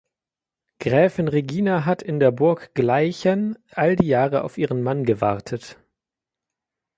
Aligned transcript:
Gräfin 0.79 1.27
Regina 1.27 1.85
hat 1.85 2.01
in 2.01 2.19
der 2.19 2.31
Burg 2.31 2.73
Gleichen 2.73 3.59
all 3.69 3.95
die 3.95 4.07
Jahre 4.07 4.43
auf 4.43 4.57
ihren 4.57 4.81
Mann 4.81 5.03
gewartet. 5.03 5.77